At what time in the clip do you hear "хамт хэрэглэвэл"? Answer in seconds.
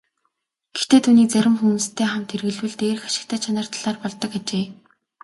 2.09-2.75